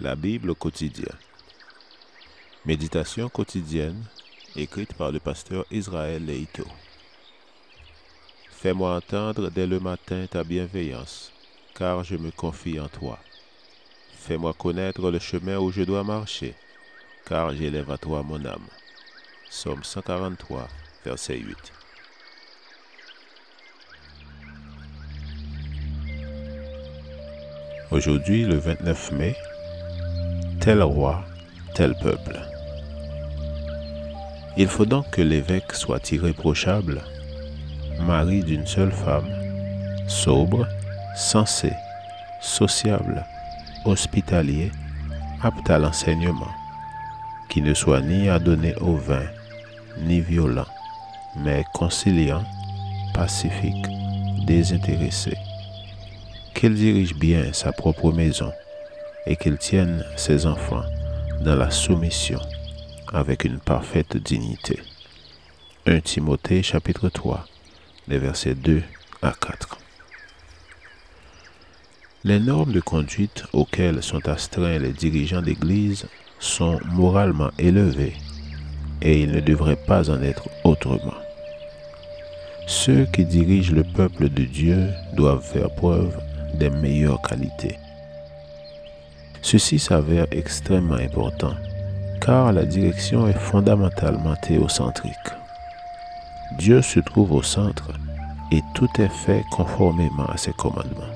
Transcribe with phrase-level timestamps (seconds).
[0.00, 1.12] La Bible au quotidien.
[2.64, 4.02] Méditation quotidienne
[4.56, 6.64] écrite par le pasteur Israël Leito.
[8.50, 11.32] Fais-moi entendre dès le matin ta bienveillance,
[11.74, 13.18] car je me confie en toi.
[14.16, 16.54] Fais-moi connaître le chemin où je dois marcher,
[17.26, 18.68] car j'élève à toi mon âme.
[19.50, 20.66] Somme 143,
[21.04, 21.56] verset 8.
[27.90, 29.36] Aujourd'hui, le 29 mai,
[30.60, 31.24] tel roi,
[31.74, 32.38] tel peuple.
[34.58, 37.00] Il faut donc que l'évêque soit irréprochable,
[38.06, 39.28] mari d'une seule femme,
[40.06, 40.68] sobre,
[41.16, 41.72] sensé,
[42.42, 43.24] sociable,
[43.86, 44.70] hospitalier,
[45.42, 46.52] apte à l'enseignement,
[47.48, 49.24] qui ne soit ni adonné au vin,
[50.02, 50.68] ni violent,
[51.36, 52.44] mais conciliant,
[53.14, 53.86] pacifique,
[54.46, 55.32] désintéressé,
[56.54, 58.52] qu'il dirige bien sa propre maison,
[59.26, 60.84] et qu'il tienne ses enfants
[61.40, 62.40] dans la soumission
[63.12, 64.80] avec une parfaite dignité.
[65.86, 67.46] 1 Timothée chapitre 3,
[68.08, 68.82] les versets 2
[69.22, 69.78] à 4.
[72.24, 76.06] Les normes de conduite auxquelles sont astreints les dirigeants d'Église
[76.38, 78.14] sont moralement élevées
[79.00, 81.14] et il ne devrait pas en être autrement.
[82.66, 86.16] Ceux qui dirigent le peuple de Dieu doivent faire preuve
[86.54, 87.76] des meilleures qualités.
[89.42, 91.54] Ceci s'avère extrêmement important
[92.20, 95.14] car la direction est fondamentalement théocentrique.
[96.58, 97.90] Dieu se trouve au centre
[98.52, 101.14] et tout est fait conformément à ses commandements.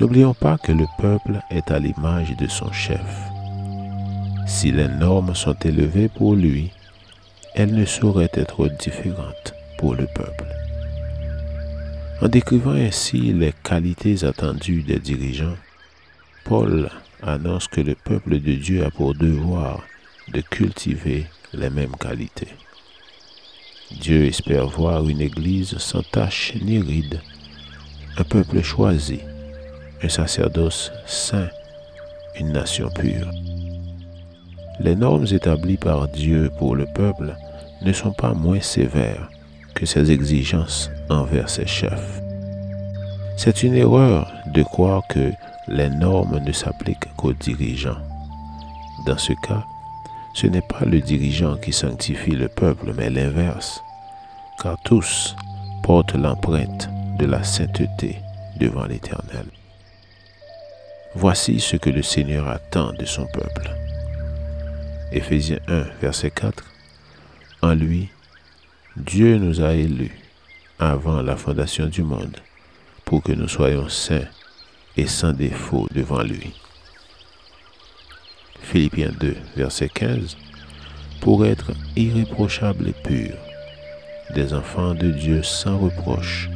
[0.00, 3.00] N'oublions pas que le peuple est à l'image de son chef.
[4.46, 6.72] Si les normes sont élevées pour lui,
[7.54, 10.46] elles ne sauraient être différentes pour le peuple.
[12.20, 15.56] En décrivant ainsi les qualités attendues des dirigeants,
[16.44, 16.90] Paul
[17.22, 19.82] annonce que le peuple de Dieu a pour devoir
[20.32, 22.54] de cultiver les mêmes qualités.
[24.00, 27.20] Dieu espère voir une Église sans tache ni ride,
[28.18, 29.20] un peuple choisi,
[30.02, 31.48] un sacerdoce saint,
[32.38, 33.30] une nation pure.
[34.80, 37.34] Les normes établies par Dieu pour le peuple
[37.82, 39.30] ne sont pas moins sévères
[39.74, 42.23] que ses exigences envers ses chefs.
[43.36, 45.32] C'est une erreur de croire que
[45.66, 47.98] les normes ne s'appliquent qu'aux dirigeants.
[49.06, 49.64] Dans ce cas,
[50.34, 53.82] ce n'est pas le dirigeant qui sanctifie le peuple, mais l'inverse,
[54.62, 55.34] car tous
[55.82, 58.20] portent l'empreinte de la sainteté
[58.58, 59.46] devant l'Éternel.
[61.14, 63.70] Voici ce que le Seigneur attend de son peuple.
[65.12, 66.64] Éphésiens 1, verset 4.
[67.62, 68.10] En lui,
[68.96, 70.18] Dieu nous a élus
[70.78, 72.36] avant la fondation du monde
[73.04, 74.28] pour que nous soyons saints
[74.96, 76.52] et sans défaut devant lui.
[78.60, 80.36] Philippiens 2, verset 15,
[81.20, 83.34] pour être irréprochable et pur,
[84.34, 86.48] des enfants de Dieu sans reproche,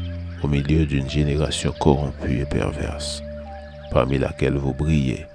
[0.42, 3.22] au milieu d'une génération corrompue et perverse,
[3.90, 5.26] parmi laquelle vous brillez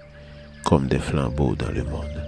[0.63, 2.23] comme des flambeaux dans le monde.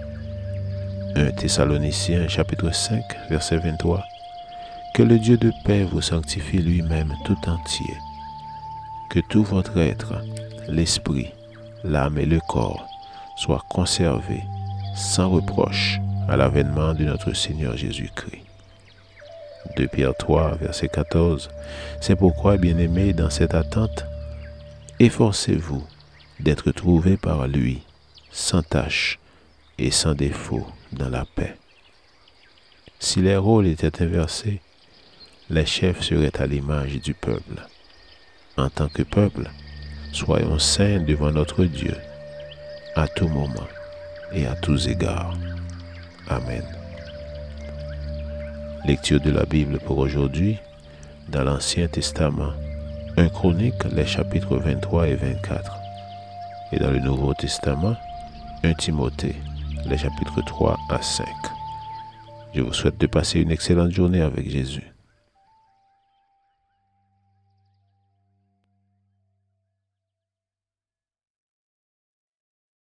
[1.16, 4.04] 1 Thessaloniciens chapitre 5, verset 23,
[4.94, 7.94] Que le Dieu de paix vous sanctifie lui-même tout entier,
[9.10, 10.14] que tout votre être,
[10.68, 11.32] l'esprit,
[11.84, 12.86] l'âme et le corps
[13.36, 14.42] soient conservés
[14.94, 18.42] sans reproche à l'avènement de notre Seigneur Jésus-Christ.
[19.76, 21.50] 2 Pierre 3, verset 14.
[22.00, 24.06] C'est pourquoi, bien-aimés, dans cette attente,
[24.98, 25.84] efforcez-vous
[26.40, 27.82] d'être trouvés par lui,
[28.30, 29.18] sans tache
[29.78, 31.56] et sans défaut dans la paix.
[32.98, 34.60] Si les rôles étaient inversés,
[35.50, 37.66] les chefs seraient à l'image du peuple.
[38.58, 39.50] En tant que peuple,
[40.12, 41.94] soyons saints devant notre Dieu
[42.94, 43.68] à tout moment
[44.32, 45.34] et à tous égards.
[46.28, 46.64] Amen.
[48.86, 50.56] Lecture de la Bible pour aujourd'hui
[51.28, 52.52] dans l'Ancien Testament,
[53.18, 55.76] 1 Chronique, les chapitres 23 et 24.
[56.72, 57.96] Et dans le Nouveau Testament,
[58.64, 59.36] 1 Timothée,
[59.84, 61.26] les chapitres 3 à 5.
[62.54, 64.95] Je vous souhaite de passer une excellente journée avec Jésus.